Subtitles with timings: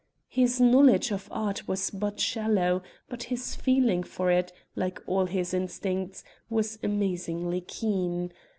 [0.29, 5.53] His knowledge of art was but shallow, but his feeling for it, like all his
[5.53, 8.33] instincts, was amazingly keen.